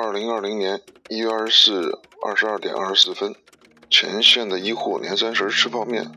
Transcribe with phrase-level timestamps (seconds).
[0.00, 1.92] 二零二零年一月二十四日
[2.24, 3.34] 二十二点二十四分，
[3.90, 6.12] 前线的医护年三十吃泡面。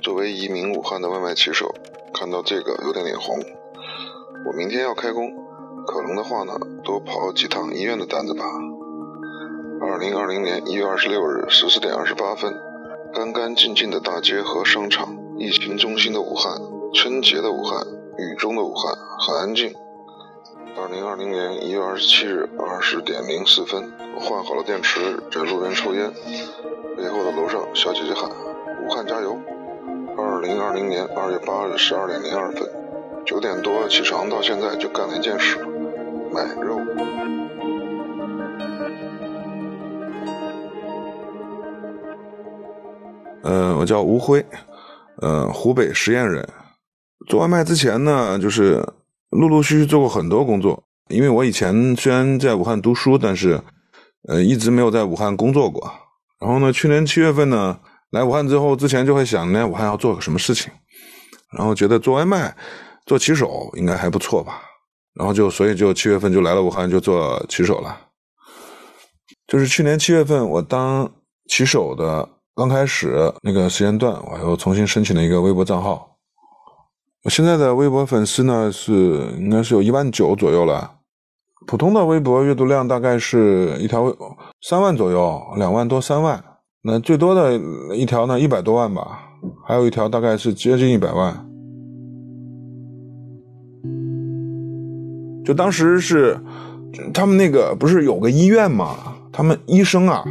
[0.00, 1.74] 作为一名武汉的外卖骑手，
[2.14, 3.36] 看到这个有点脸红。
[4.46, 5.28] 我明天要开工，
[5.88, 8.44] 可能的话呢，多跑几趟医院的单子吧。
[9.80, 12.54] 二零二零年一月二十六日十四点二十八分，
[13.12, 16.60] 干干净净的大街和商场，疫情中心的武汉，
[16.94, 17.84] 春节的武汉，
[18.18, 19.74] 雨中的武汉，很安静。
[20.78, 23.90] 二零二零年一月二十七日二十点零四分，
[24.20, 25.00] 换好了电池，
[25.32, 26.12] 在路边抽烟，
[26.94, 28.28] 背后的楼上小姐姐喊
[28.84, 29.38] ：“武汉加油！”
[30.18, 32.68] 二零二零年二月八日十二点零二分，
[33.24, 35.56] 九点多起床，到现在就干了一件事：
[36.30, 36.78] 买肉。
[43.42, 44.44] 呃，我叫吴辉，
[45.22, 46.46] 呃，湖北十堰人。
[47.26, 48.86] 做外卖之前呢，就是
[49.30, 50.84] 陆陆续续做过很多工作。
[51.08, 53.62] 因为我以前虽然在武汉读书，但是
[54.28, 55.88] 呃一直没有在武汉工作过。
[56.40, 57.78] 然后呢，去年七月份呢
[58.10, 60.72] 来武汉之后，之前就会想来武汉要做个什么事情，
[61.56, 62.56] 然后觉得做外卖、
[63.06, 64.62] 做骑手应该还不错吧。
[65.14, 67.98] 然后就所以就七月份就来了武汉，就做骑手了。
[69.46, 71.08] 就是去年七月份我当
[71.48, 76.15] 骑手的刚开始那个时间段，我又重新申请了一个微博账号。
[77.24, 78.92] 我现在的微博粉丝呢是
[79.38, 80.92] 应该是有一万九左右了。
[81.66, 84.14] 普通的微博阅读量大概是一条
[84.62, 86.42] 三万左右，两万多三万。
[86.82, 87.60] 那最多的
[87.96, 89.18] 一条呢一百多万吧，
[89.66, 91.44] 还有一条大概是接近一百万。
[95.44, 96.38] 就当时是
[97.12, 100.24] 他们那个不是有个医院嘛，他们医生啊，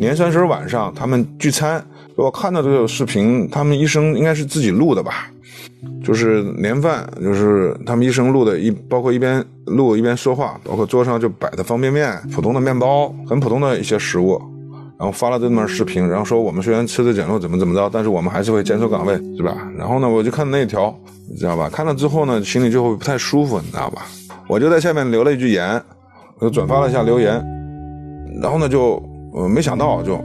[0.00, 1.84] 年三十晚上他们聚餐，
[2.16, 5.30] 我看到这个视频，他们医生应该是自己录的吧。
[6.04, 14.40] 就是年饭，就是他们医生录的，一包括一边录一边说话，包括桌上就摆的方便面、普通的面包，很普通的一些食物，
[14.98, 19.56] 然后发了这段视频，然后说我们虽然吃的简陋，怎么怎么着，但是我们还是会坚守岗位，是吧？
[19.76, 20.94] 然后呢，我就看那条，
[21.30, 21.68] 你知道吧？
[21.70, 24.02] 看了之后呢，心里就会不太舒服，你知道吧？
[24.48, 25.80] 我就在下面留了一句言，
[26.38, 27.42] 我就转发了一下留言，
[28.42, 29.02] 然后呢，就
[29.32, 30.18] 呃没想到就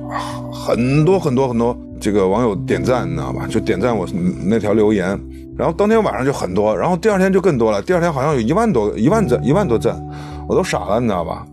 [0.51, 3.45] 很多很多很多这个网友点赞，你知道吧？
[3.47, 4.07] 就点赞我
[4.45, 5.19] 那条留言。
[5.57, 7.81] 然后当天晚上就很多，然后第二天就更多了。
[7.81, 9.95] 第二天好像有一万多一万赞，一万多赞，
[10.49, 11.47] 我都傻了，你知道吧？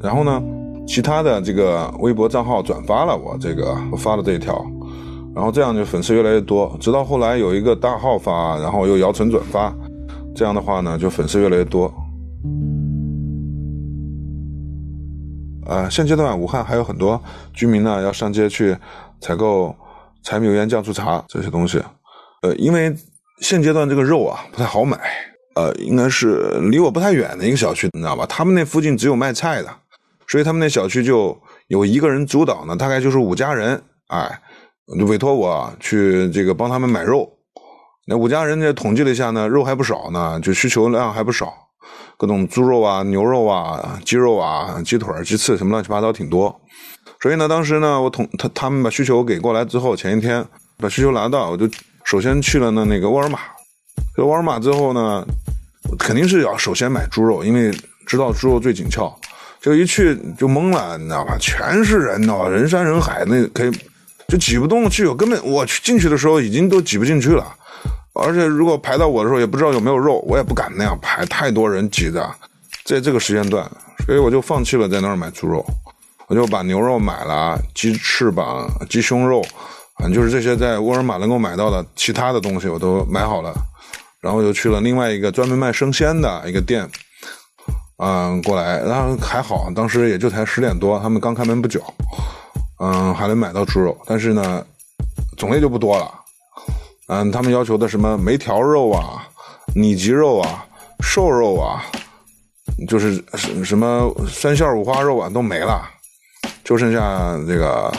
[0.00, 0.42] 然后呢，
[0.86, 4.62] 其他的这个微博账号转发了我这个我发的这一条，
[5.34, 6.76] 然后这样就粉丝越来越多。
[6.78, 9.74] 直到后来有一个大号发，然后又姚晨转发，
[10.34, 11.90] 这样的话呢，就粉丝越来越多。
[15.64, 17.18] 呃，现阶段武汉还有很多
[17.54, 18.76] 居民呢要上街去
[19.22, 19.74] 采购
[20.22, 21.82] 柴米油盐酱醋茶这些东西，
[22.42, 22.94] 呃，因为。
[23.40, 24.98] 现阶段这个肉啊不太好买，
[25.54, 28.26] 呃，应该是离我不太远的一个小区，你知道吧？
[28.26, 29.68] 他们那附近只有卖菜的，
[30.26, 31.36] 所以他们那小区就
[31.68, 34.40] 有一个人主导呢，大概就是五家人，哎，
[34.98, 37.30] 就委托我去这个帮他们买肉。
[38.06, 41.52] 那五家人呢统计了一下呢，肉还不少呢，就需求量还不少，
[42.16, 46.60] 各种猪肉啊、牛肉啊、鸡肉啊、鸡腿、鸡翅什么乱七八糟挺多。
[47.20, 50.44] 所以呢，当时呢，我统他他们把需求给过来之后，前一天
[50.78, 51.68] 把需求拿到，我就。
[52.08, 53.38] 首先去了呢那个沃尔玛，
[54.16, 55.22] 这沃尔玛之后呢，
[55.98, 57.70] 肯定是要首先买猪肉，因为
[58.06, 59.14] 知道猪肉最紧俏。
[59.60, 61.36] 就一去就懵了，你知道吧？
[61.38, 63.70] 全是人呢，人山人海，那可以
[64.26, 65.06] 就挤不动去。
[65.06, 67.46] 我根本我去进去的时候已经都挤不进去了，
[68.14, 72.26] 而且如果排到我的时候，也不知道有没有肉，我也不敢那样排，太多人挤着，
[72.84, 73.70] 在这个时间段，
[74.06, 75.62] 所以我就放弃了在那儿买猪肉，
[76.26, 79.44] 我就把牛肉买了，鸡翅膀、鸡胸肉。
[79.98, 83.52] 反正就是这些在沃尔玛能够买到的其他的东西我都买好了，
[84.20, 86.88] 然后又去了另外一个专门卖生鲜的一个店，
[87.98, 91.82] 嗯，过来，然后还好，当时也就才十点多，他们刚开门不久，
[92.78, 94.64] 嗯，还能买到猪肉，但是呢，
[95.36, 96.14] 种类就不多了，
[97.08, 99.26] 嗯，他们要求的什么梅条肉啊、
[99.74, 100.64] 里脊肉啊、
[101.02, 101.82] 瘦肉啊，
[102.88, 105.82] 就是什什么三线五花肉啊都没了，
[106.62, 107.92] 就剩下这个。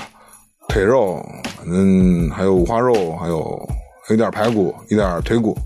[0.70, 1.26] 腿肉，
[1.66, 3.70] 嗯，还有五花肉，还有
[4.10, 5.58] 一点排骨，一点腿骨，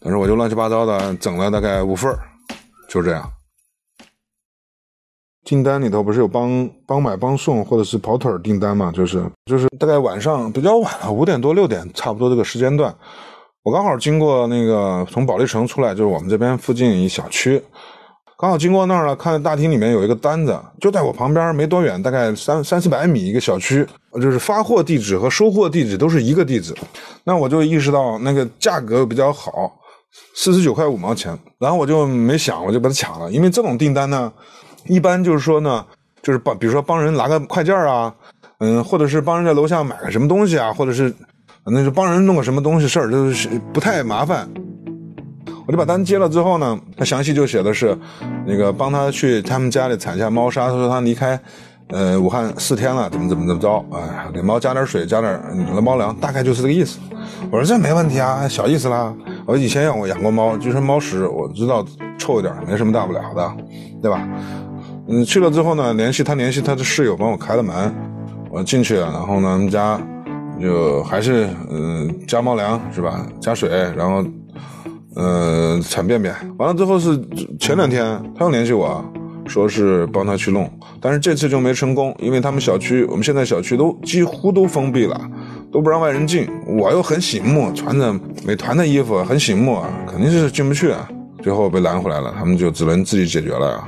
[0.00, 2.12] 反正我就乱七八糟的整了大概五份
[2.88, 3.30] 就这样。
[5.44, 8.90] 订单里头不是有帮帮买帮送或者是跑腿订单嘛？
[8.90, 12.92] 就是就是大概晚上比较晚了，五点多六点差不多这个时间段，
[13.62, 17.62] 我刚好经过那个从保利城出来，就是我们这边附近一小区。
[18.36, 23.86] 刚好经过那儿了，看大厅里面有一个单子，就在我旁边没多远，大概三三四百米一个小区，
[24.20, 26.74] 就是发货地址和收货地址都是一个地址。
[27.22, 29.72] 那我就意识到那个价格比较好，
[30.34, 31.38] 四十九块五毛钱。
[31.60, 34.30] 然后我就没想，我就把它抢了，因为这种订单呢，
[34.86, 35.86] 一般就是说呢，
[36.20, 38.12] 就是帮，比如说帮人拿个快件啊，
[38.58, 41.14] 嗯，或者是帮人在楼下买个什么东西啊，或者是
[41.66, 44.46] 那就帮人弄个什么东西事儿，就是不太麻烦。
[45.66, 47.96] 我就把单接了之后呢，他详细就写的是，
[48.46, 50.68] 那个帮他去他们家里采下猫砂。
[50.68, 51.40] 他说他离开，
[51.88, 55.40] 呃，武汉四天了，怎么怎么怎么着，哎，给猫加点水，加点
[55.82, 56.98] 猫粮，大概就是这个意思。
[57.50, 59.14] 我说这没问题啊，小意思啦。
[59.46, 61.84] 我以前养过养过猫，就是猫屎，我知道
[62.18, 63.52] 臭一点，没什么大不了的，
[64.02, 64.26] 对吧？
[65.08, 67.94] 嗯，去了之后呢，联系他，联系他的室友帮我开了门，
[68.50, 69.98] 我进去了，然后呢，他们家
[70.60, 73.26] 就还是嗯加猫粮是吧？
[73.40, 74.22] 加水，然后。
[75.16, 77.20] 嗯，铲便便完了之后是
[77.60, 79.04] 前两天他又联系我，
[79.46, 80.70] 说是帮他去弄，
[81.00, 85.20] 但是这次就没成功，因为他们小区我们现在小区都几乎都封闭了，
[85.70, 86.48] 都不让外人进。
[86.66, 88.12] 我又很醒目，穿着
[88.44, 90.90] 美团的衣服，很醒目啊，肯定是进不去。
[90.90, 91.08] 啊。
[91.42, 93.86] 最后被拦回来了，他们就只能自己解决了。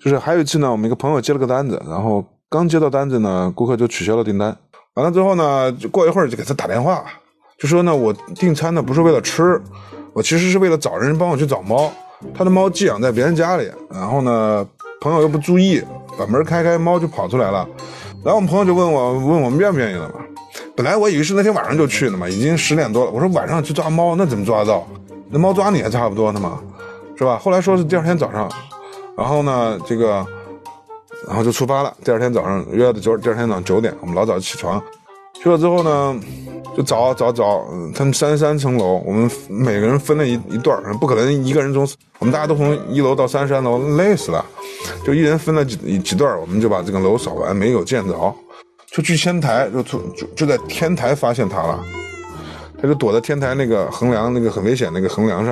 [0.00, 4.56] 就是还有一次呢，我们一个朋友接了个单子，然后刚接到单子呢，顾客就取消了订单。
[4.94, 7.04] 完了之后呢，过一会儿就给他打电话，
[7.62, 9.62] 就说呢，我订餐呢不是为了吃。
[10.12, 11.90] 我其实是为了找人帮我去找猫，
[12.34, 14.66] 他的猫寄养在别人家里，然后呢，
[15.00, 15.80] 朋友又不注意，
[16.18, 17.66] 把门开开，猫就跑出来了。
[18.24, 20.16] 然后我们朋友就问我，问我们愿不愿意了嘛？
[20.76, 23.10] 本来我以为是那天晚上就去的嘛，已经十点多了。
[23.12, 24.86] 我说晚上去抓猫，那怎么抓得到？
[25.30, 26.60] 那猫抓你还差不多呢嘛，
[27.16, 27.38] 是吧？
[27.38, 28.50] 后来说是第二天早上，
[29.16, 30.26] 然后呢，这个，
[31.26, 31.94] 然后就出发了。
[32.04, 34.82] 第二天早上约的九，第二天早上九点，我们老早起床，
[35.40, 36.20] 去了之后呢。
[36.74, 41.86] 就找找找，他们三十三层楼，我们每个人分了一一段，不可能一个人从
[42.18, 44.42] 我们大家都从一楼到三十三楼，累死了。
[45.04, 48.34] 就一人分了几几段，我们就把这个楼扫完，没有见着，
[48.90, 50.00] 就去天台，就就
[50.34, 51.84] 就在天台发现他了，
[52.80, 55.48] 他就躲在天台那个横梁，那个很危险那个横梁上。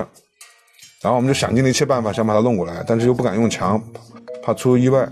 [1.03, 3.79] 然后我们就想尽了一切办法想把他弄过来，但是又不敢用墙，
[4.43, 5.07] 怕出意外，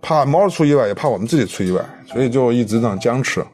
[0.00, 3.44] 怕猫出意外，也怕我们自己出意外，所以就一直这样僵持。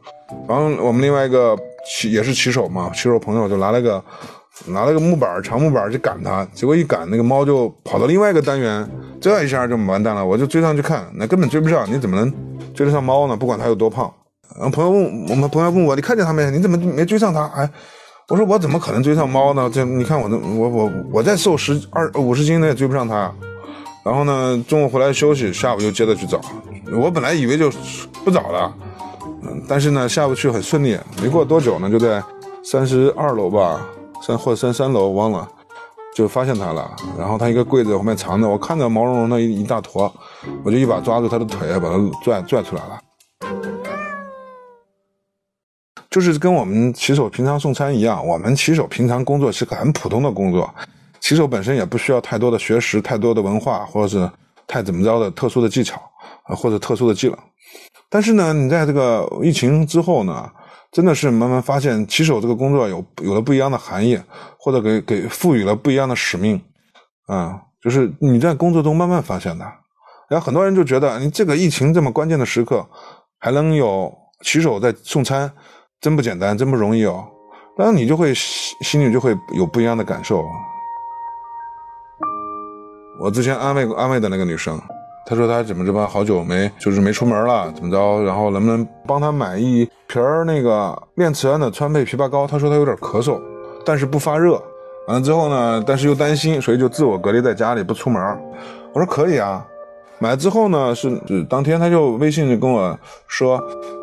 [0.48, 1.56] 然后我们另外一个
[1.86, 4.02] 骑也是骑手嘛，骑手朋友就拿了个
[4.66, 8.88] 拿了个木板长木板去赶它，结果一赶那个猫就跑到另外一个单元，
[9.20, 10.24] 这一下就完蛋了。
[10.24, 12.32] 我就追上去看，那根本追不上，你怎么能
[12.74, 13.36] 追得上猫呢？
[13.36, 14.12] 不管它有多胖。
[14.56, 16.50] 然后朋友问我们朋友问我，你看见它没？
[16.50, 17.44] 你怎么没追上它？
[17.56, 17.68] 哎，
[18.28, 19.68] 我说我怎么可能追上猫呢？
[19.72, 23.32] 这你看我，我我我再瘦十二五十斤，那也追不上它。
[24.04, 26.40] 然后呢，中午回来休息，下午又接着去找。
[26.92, 27.70] 我本来以为就
[28.24, 28.72] 不找了。
[29.42, 32.22] 嗯但是呢，下午去很顺利，没过多久呢，就在
[32.62, 33.86] 三十二楼吧，
[34.22, 35.48] 三或者三三楼忘了，
[36.14, 36.94] 就发现他了。
[37.18, 40.12] 然后他一个柜子后面藏着，我看到毛茸茸的一一大坨，
[40.62, 43.00] 我就一把抓住他的腿，把他拽拽出来了。
[46.10, 50.72] 就是跟我们骑手平常送餐一样，我们骑手平常工作是个很普通的工作，
[51.24, 54.30] 骑手本身也不需要太多的学识、太多的文化，或者是
[54.66, 55.96] 太怎么着的特殊的技巧
[56.42, 57.38] 啊，或者特殊的技能。
[58.10, 60.46] 但是呢，你在这个疫情之后呢，
[60.92, 64.20] 真的是慢慢发现骑手这个工作有有了不一样的含义，
[64.58, 66.60] 或者给给赋予了不一样的使命，
[67.26, 69.64] 啊，就是你在工作中慢慢发现的。
[70.28, 72.86] 然后很多人就觉得，你这个疫情这么关键的时刻，
[73.38, 74.12] 还能有
[74.42, 75.50] 骑手在送餐，
[76.02, 77.26] 真不简单，真不容易哦。
[77.78, 80.44] 然后你就会心里就会有不一样的感受。
[83.18, 84.80] 我之前安慰安慰的那个女生。
[85.26, 88.22] 她说她怎么着吧，好久没就是没出门了，怎么着？
[88.24, 92.46] 然后能不能帮她买一瓶儿那个练慈庵的川贝枇杷膏？
[92.46, 93.40] 她说她有点咳嗽，
[93.86, 94.62] 但是不发热。
[95.08, 98.22] 完了之后呢，但是又担心，所以就自我隔离在家里不出门。
[98.92, 99.64] 我说可以啊。
[100.18, 101.10] 买了之后呢，是
[101.48, 103.58] 当天他就微信就跟我说，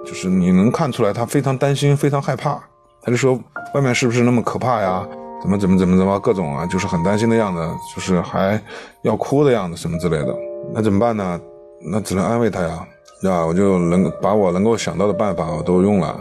[0.05, 2.59] 就是你能看出来他非常担心，非常害怕。
[3.03, 3.39] 他就说
[3.74, 5.07] 外面是不是那么可怕呀？
[5.41, 8.62] 怎么怎么怎么怎么各种啊，就是很担心的样子，就是还
[9.01, 10.36] 要哭的样子什么之类的。
[10.74, 11.39] 那怎么办呢？
[11.83, 12.88] 那只能安慰他呀，
[13.24, 16.15] 呀，我就能把我能够想到的办法我都用了，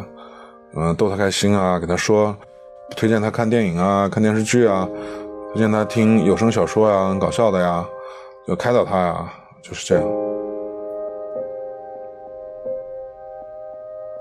[0.74, 2.34] 嗯，逗他开心啊，给他说，
[2.96, 4.88] 推荐他看电影啊，看电视剧啊，
[5.52, 7.84] 推荐他听有声小说啊，很，搞笑的呀，
[8.46, 9.30] 就开导他呀，
[9.62, 10.04] 就是这样。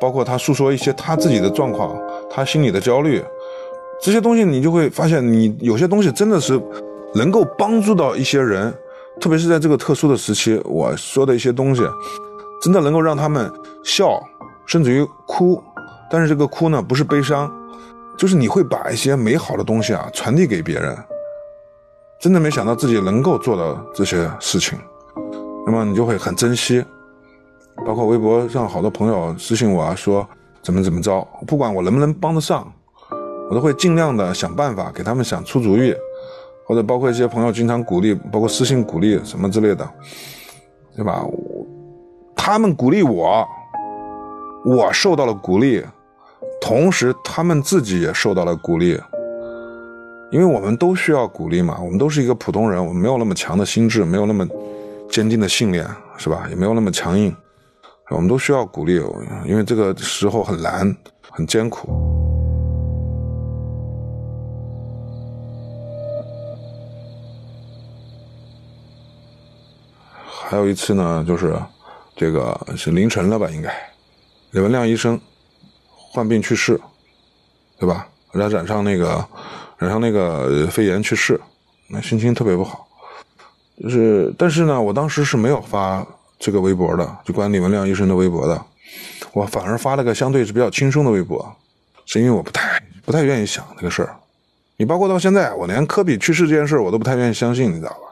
[0.02, 1.98] 包括他诉说一些他自己的状况，
[2.30, 3.24] 他心里的焦虑，
[4.02, 6.62] 这些东西你就会发现，你有些东西真的是
[7.14, 8.74] 能够帮助到一些人。
[9.20, 11.82] 特别是在这个特殊的时期，我说的一些东西，
[12.62, 13.52] 真的能够让他们
[13.84, 14.18] 笑，
[14.66, 15.62] 甚至于哭。
[16.10, 17.52] 但是这个哭呢，不是悲伤，
[18.18, 20.98] 就是你会把一些美好的东西啊传递给别人。
[22.18, 24.80] 真的没想到自己能够做到这些事情，
[25.66, 26.82] 那么你就会很珍惜。
[27.86, 30.26] 包括微博上好多朋友私信我啊，说
[30.62, 32.66] 怎么怎么着，不管我能不能帮得上，
[33.50, 35.94] 我都会尽量的想办法给他们想出主意。
[36.66, 39.90] 或者包括一些朋友经常鼓励，包括私信鼓励什么之类的，
[40.96, 41.26] 对吧？
[42.36, 43.44] 他们鼓励我，
[44.64, 45.84] 我受到了鼓励，
[46.62, 49.02] 同时他们自己也受到了鼓励，
[50.32, 51.80] 因为我们都需要鼓励嘛。
[51.84, 54.48] 我们都是一个普通人，我们没有那么强的心智，没有那么
[55.10, 55.84] 坚定的信念，
[56.18, 56.46] 是吧？
[56.52, 57.36] 也没有那么强硬，
[58.12, 59.02] 我们都需要鼓励，
[59.44, 60.96] 因为这个时候很难，
[61.32, 62.09] 很艰苦。
[70.50, 71.56] 还有一次呢，就是。
[72.16, 73.50] 这个是凌晨了吧？
[73.50, 73.74] 应该，
[74.52, 75.18] 李文亮医生
[75.96, 76.78] 患病去世，
[77.80, 78.10] 对吧？
[78.34, 79.26] 然后染上那个
[79.78, 81.40] 染上那个肺炎去世，
[81.88, 82.86] 那心情特别不好。
[83.82, 86.06] 就是，但是呢，我当时是没有发
[86.38, 88.62] 这个微博的，就关李文亮医生的微博的。
[89.32, 91.50] 我反而发了个相对是比较轻松的微博，
[92.06, 94.14] 是因为我不太不太愿意想这个事儿。
[94.76, 98.09] 你包括到现在，我连科比去世这件事我都不太愿意相信，你知道吧？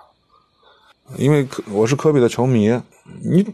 [1.15, 2.79] 因为我是科比的球迷，
[3.21, 3.45] 你。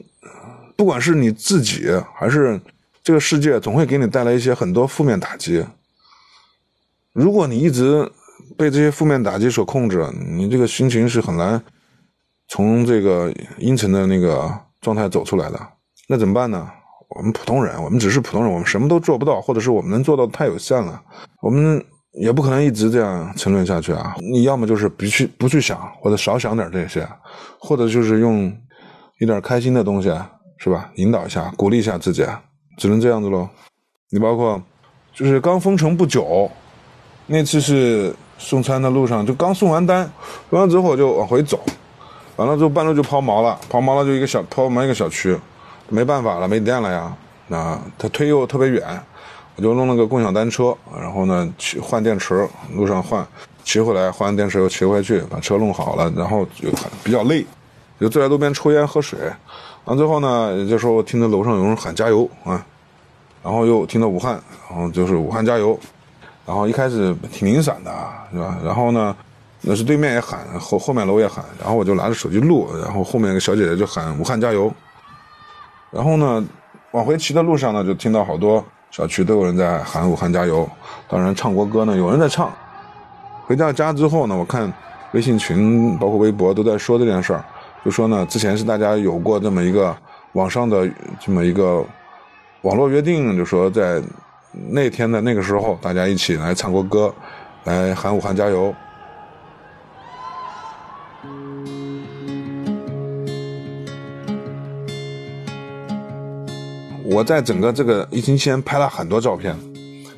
[0.76, 2.60] 不管是你自己还是
[3.04, 5.64] 这个世界，总会给你带来一些很多负面打击。
[7.14, 8.12] 如果你一直
[8.58, 10.04] 被这些负面打击所控制，
[10.36, 11.64] 你这个心情是很难
[12.48, 15.68] 从这个阴沉的那个状态走出来的。
[16.08, 16.68] 那怎么办呢？
[17.10, 21.00] 我们普通人，我们只是普通人，我们什么都做不到，或者是我们能做到太有限了。
[21.40, 24.16] 我们也不可能一直这样沉沦下去啊！
[24.20, 27.08] 你要么就是不去不去想，或者少想点这些，
[27.60, 28.56] 或者就是用
[29.20, 30.12] 一点开心的东西。
[30.60, 30.90] 是吧？
[30.96, 32.26] 引导一下，鼓励一下自己，
[32.78, 33.46] 只能这样子喽。
[34.12, 34.62] 你包括，
[35.14, 36.50] 就是刚封城不久，
[37.26, 40.10] 那次是送餐的路上，就刚送完单，
[40.50, 41.60] 送完之后就往回走，
[42.38, 45.38] 完了之后半路就抛锚了，抛锚了就一个小抛锚一个小区，
[45.90, 47.14] 没办法了，没电了呀。
[47.50, 48.82] 那他推又特别远，
[49.56, 53.26] 我就弄了个共享单车，然后呢去换电池，路上换，
[53.64, 56.70] 骑回来换完电池又骑回去，把车弄好了，然后就
[57.04, 57.46] 比较累，
[58.00, 59.20] 就坐在路边抽烟喝水。
[59.86, 62.66] 完最后呢，就说我听到楼上有人喊加油啊，
[63.44, 65.78] 然后又听到武汉，然后就是武汉加油，
[66.46, 67.92] 然后一开始挺零散的，
[68.32, 68.58] 是吧？
[68.64, 69.16] 然后呢，
[69.62, 74.74] 那是对面也喊，后后面楼也喊，然后我就拿着手机录，然后后面一个小姐姐就喊武汉加油，
[75.92, 76.44] 然后呢，
[76.92, 80.70] 往回骑的路上呢，就听到好多小区都有人在喊武汉加油，
[81.10, 82.54] 当然唱国歌呢，有人在唱。
[83.44, 84.72] 回到家之后呢，我看
[85.14, 87.44] 微信群包括微博都在说这件事儿。
[87.84, 89.98] 就说呢，之前是大家有过这么一个
[90.34, 90.88] 网上的
[91.20, 91.84] 这么一个
[92.62, 94.00] 网络约定，就说在
[94.70, 97.12] 那天的那个时候，大家一起来唱国歌，
[97.64, 98.72] 来喊武汉加油。
[107.14, 109.56] 我在整个这个疫情期间拍了很多照片，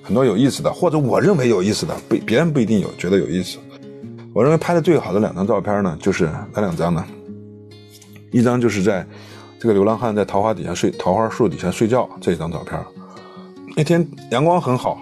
[0.02, 3.58] 很多有意思的，或者我认为有意思的，不别人不一定有觉得有意思。
[4.34, 7.06] 我认为拍的最好的两张照片呢，就是哪两张呢？
[8.32, 9.06] 一张就是在
[9.60, 12.80] 这个流浪汉在桃花底下睡，桃花树底下睡觉这一张照片。
[13.76, 14.98] 那天阳光很好，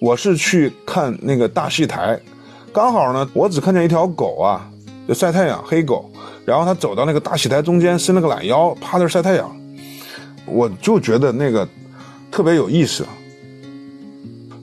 [0.00, 2.18] 我是去看那个大戏台，
[2.72, 4.70] 刚好呢，我只看见一条狗啊，
[5.06, 6.10] 就晒太阳，黑狗，
[6.46, 9.54] 然后它走到那个大戏台中间，伸了个懒腰，趴那晒太阳。
[10.50, 11.66] 我就觉得那个
[12.30, 13.06] 特别有意思。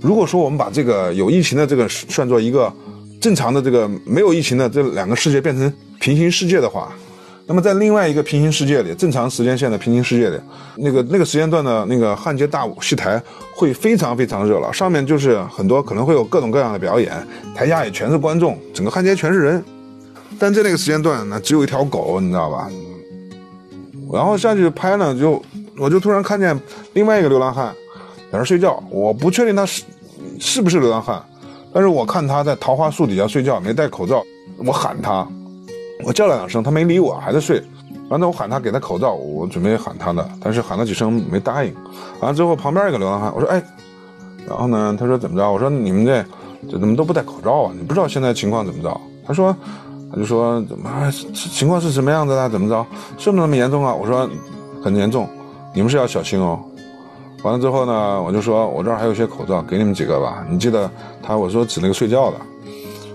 [0.01, 2.71] 如果说我们把这个有疫情的这个算作一个
[3.19, 6.91] 正常的这个没有疫情的这两个世界变成平行世界的话。
[7.49, 10.37] 那么在另外一个平行世界里，正常时间线的平行世界里，
[10.75, 13.21] 那个那个时间段的那个汉街大舞戏台
[13.55, 17.11] 会非常非常热闹，上面就是很多可能会有各种各样的表演，
[17.55, 19.63] 台下也全是观众，整个汉街全是人。
[20.37, 22.69] 但在那个时间段，那只有一条狗，你知道吧？
[24.11, 25.41] 然后下去拍呢，就
[25.79, 26.59] 我就突然看见
[26.93, 27.73] 另外一个流浪汉
[28.31, 29.83] 在那睡觉，我不确定他是
[30.39, 31.21] 是不是流浪汉，
[31.73, 34.23] 但是我看他在桃花树底下睡觉，没戴口罩，
[34.65, 35.27] 我喊他。
[36.03, 37.63] 我叫了两声，他没理我，还在睡。
[38.09, 41.73] 完了，我喊他给他口罩，我准备喊他的，但是喊了几声没答应。
[42.19, 43.61] 完了之后，旁边一个流浪汉，我说：“哎。”
[44.47, 46.23] 然后呢，他说：“怎么着？”我说：“你们这
[46.71, 47.73] 这怎么都不戴口罩啊？
[47.75, 49.53] 你不知道现在情况怎么着？”他说
[50.09, 52.49] ：“他就说怎么情况是什么样子的？
[52.49, 52.85] 怎么着？
[53.17, 54.29] 是不是那么严重啊？”我说
[54.81, 55.27] ：“很严重，
[55.73, 56.59] 你们是要小心哦。”
[57.43, 60.45] 完了之后呢，我就说：“我这儿还有些口罩，给你们几个吧。
[60.49, 60.89] 你记得
[61.21, 62.37] 他，我说指那个睡觉的。”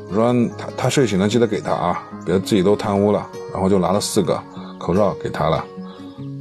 [0.09, 3.27] 我说他他睡醒了记得给他啊，别自己都贪污了。
[3.53, 4.43] 然后就拿了四个
[4.79, 5.65] 口罩给他了，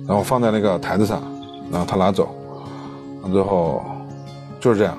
[0.07, 1.21] 然后放在那个台子上，
[1.69, 2.33] 然后他拿走。
[3.31, 3.83] 最后
[4.59, 4.97] 就是这样。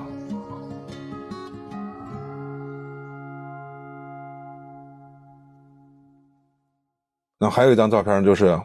[7.39, 8.59] 那还有一张照片，就是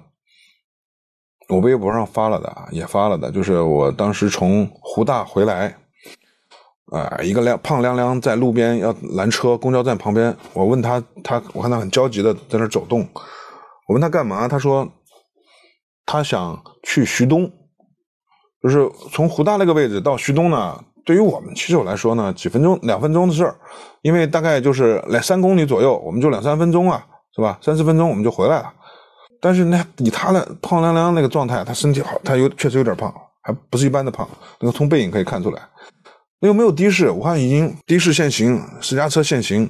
[1.49, 5.75] 我微博上发了的，也发了的，就是我当时从湖大回来，
[6.93, 13.01] 啊，一个亮胖亮亮在路边要拦车，公交站旁边，我问他，他我看他很焦急的在那走动，
[13.87, 14.87] 我问他干嘛，他说
[16.05, 17.51] 他想去徐东，
[18.63, 23.57] 就是从湖大那个位置到徐东呢，对于我们骑手来说呢，几分钟两分钟的事儿，
[24.03, 27.59] 因为大概就是来三公里左右，我们就两三分钟啊，是吧？
[27.63, 28.75] 三四分钟我们就回来了。
[29.41, 34.29] 但是那以他的胖亮亮那个状态，他身体好，他有确实有点胖，还不是一般的胖，
[34.61, 35.63] 那个从背影可以看出来。
[36.41, 39.69] 又没有的士，武汉已经的士限行，私家车限行，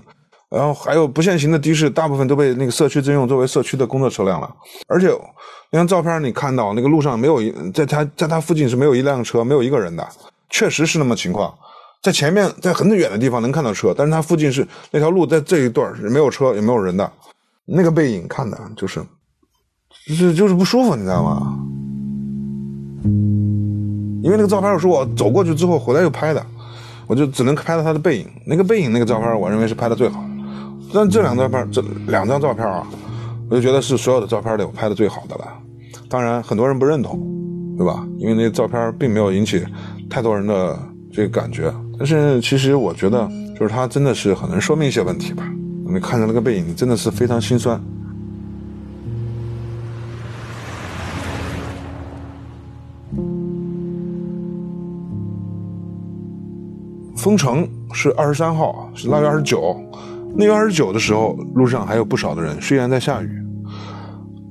[0.50, 4.54] 然后还有不限行的的士，大部分都被那个社区征用作为社区的工作车辆了。
[4.86, 5.08] 而且
[5.70, 10.06] 那张照片你看到那个路上没有一，在他在他附近是没有一辆车，没有一个人的，
[10.50, 11.54] 确实是那么情况。
[12.02, 17.10] 在前面在很远的地方能看到车，但是他附近是那条路在这一段是没有车也没有人的，
[17.64, 19.02] 那个背影看的就是
[20.08, 21.58] 就是就是不舒服，你知道吗？
[24.22, 26.44] 因为那个照片是我走过去之后回来又拍的。
[27.06, 30.22] 我就只能拍到他的背影，那个背影那个照片，我认为是拍的最好。
[30.92, 32.86] 但这两张照片，这两张照片啊，
[33.48, 35.44] 我就觉得是所有的照片里我拍的最好的了。
[36.06, 37.18] 当然，很多人不认同，
[37.78, 38.06] 对吧？
[38.18, 39.64] 因为那照片并没有引起
[40.10, 40.78] 太多人的
[41.10, 41.72] 这个感觉。
[41.98, 43.26] 但是其实我觉得，
[43.58, 45.50] 就是他真的是很能说明一些问题吧。
[45.90, 47.80] 你看着那个背影，真的是非常心酸。
[57.18, 59.76] 封城是二十三号，是腊月二十九。
[60.36, 63.42] 那月二十九的时候，路上还有不少的人，虽然在下雨，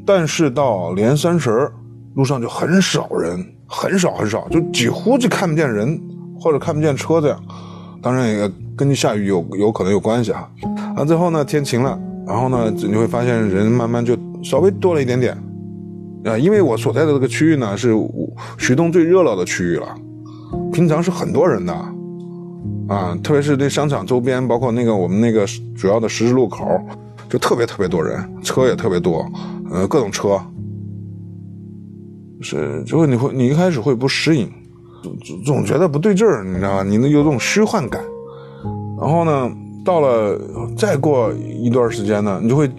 [0.06, 1.72] 但是到连三十
[2.16, 5.98] 路上就很少人，很少很少，就几乎就看不见人
[6.38, 7.40] 或者看不见车子呀。
[8.02, 10.50] 当然也跟下雨有有可能有关系啊。
[10.94, 11.98] 啊，最后呢天晴了，
[12.28, 15.38] 然后呢你会发现人慢慢就稍微多了一点点。
[16.26, 17.94] 啊，因为我所在的这个区域呢是
[18.58, 19.88] 徐东最热闹的区域了，
[20.74, 21.74] 平常是很多人的。
[22.88, 26.66] 啊，特别是那商场周边，包括那个我们那个主要的十字路口，
[27.30, 29.30] 就特别特别多人，车也特别多，
[29.70, 30.40] 呃，各种车，
[32.40, 34.50] 是，就会你会你一开始会不适应，
[35.04, 36.84] 总总觉得不对劲儿，你知道吧？
[36.84, 38.02] 你那有种虚幻感，
[39.02, 39.52] 然后呢，
[39.84, 40.40] 到了
[40.78, 42.72] 再过一段时间呢，你就会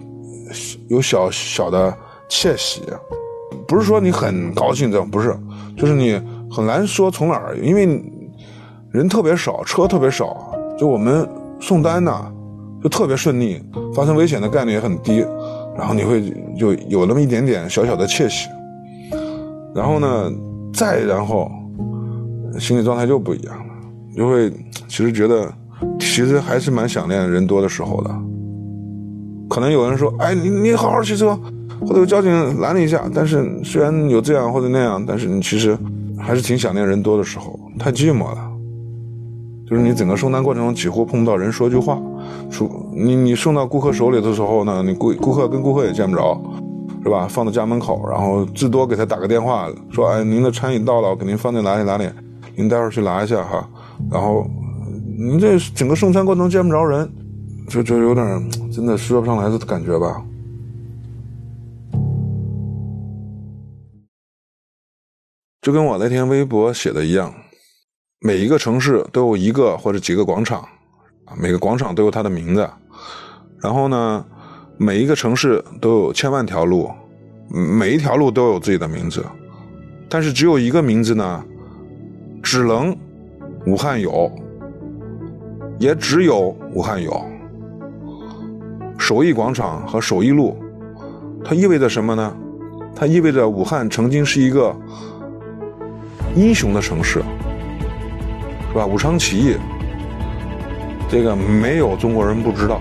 [0.87, 1.95] 有小小的
[2.27, 2.81] 窃喜，
[3.67, 5.37] 不是说你很高兴这种，不是，
[5.77, 6.19] 就是你
[6.49, 8.03] 很难说从哪儿，因为。
[8.91, 11.27] 人特别少，车特别少，就我们
[11.59, 12.11] 送单呢，
[12.81, 13.61] 就特别顺利，
[13.93, 15.23] 发生危险的概率也很低，
[15.77, 18.47] 然后你会就有那么一点点小小的窃喜，
[19.75, 20.31] 然后呢，
[20.73, 21.51] 再然后，
[22.59, 23.73] 心理状态就不一样了，
[24.17, 24.49] 就会
[24.87, 25.47] 其实觉得，
[25.99, 28.09] 其实还是蛮想念人多的时候的。
[29.47, 31.37] 可能有人说，哎，你你好好骑车，
[31.81, 35.77] 或者有交警拦你一下，但是虽然有这样或者那样，但是你其实
[36.17, 38.48] 还是挺想念人多的时候，太寂寞了。
[39.69, 42.01] 就是你整个送单过程中几乎碰不到人说句话，
[42.49, 46.41] 说你你送到顾客手里的时候呢，你顾顾客跟顾客也见不着，
[47.03, 47.27] 是吧？
[47.29, 52.09] 放到家门口，然后至多给他打个电话，说哎，您的餐已到了，我给您放在哪里哪里，
[52.55, 53.69] 您待会儿去拿一下哈。
[54.09, 54.47] 然后
[55.15, 57.07] 您这整个送餐过程见不着人，
[57.67, 58.25] 就就有点
[58.71, 60.25] 真的说不上来的感觉吧。
[65.61, 67.31] 就跟我那天微博写的一样。
[68.21, 70.59] 每一个城市都有一个或者几个广场，
[71.23, 72.69] 啊，每个广场都有它的名字。
[73.61, 74.25] 然后呢，
[74.77, 76.91] 每一个城市都有千万条路，
[77.49, 79.25] 每一条路都有自己的名字。
[80.09, 81.41] 但是只有一个名字呢，
[82.43, 82.93] 只能
[83.65, 84.29] 武汉有，
[85.79, 87.25] 也只有武汉有。
[88.97, 90.57] 首义广场和首义路，
[91.41, 92.35] 它意味着什么呢？
[92.93, 94.75] 它意味着武汉曾经是一个
[96.35, 97.23] 英雄的城市。
[98.69, 98.85] 是吧？
[98.85, 99.57] 武昌起义，
[101.09, 102.79] 这个没有中国人不知道，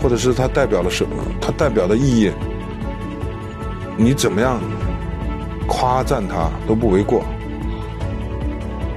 [0.00, 1.16] 或者是它代表了什么？
[1.40, 2.32] 它代表的意义，
[3.96, 4.60] 你怎么样
[5.66, 7.22] 夸赞它都不为过。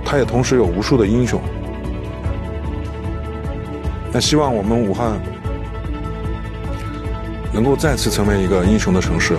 [0.03, 1.39] 它也同时有无数的英雄。
[4.11, 5.19] 那希望我们武汉
[7.51, 9.37] 能够再次成为一个英雄的城市。